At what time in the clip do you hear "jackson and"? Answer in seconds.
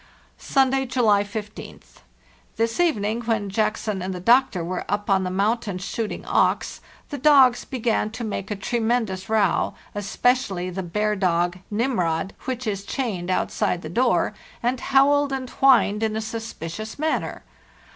3.51-4.15